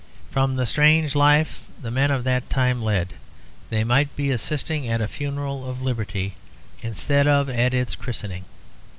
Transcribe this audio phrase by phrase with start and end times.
[0.31, 3.09] From the strange life the men of that time led,
[3.69, 6.33] they might be assisting at the funeral of liberty
[6.81, 8.45] instead of at its christening.